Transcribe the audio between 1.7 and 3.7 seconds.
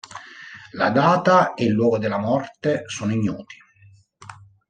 luogo della morte sono ignoti.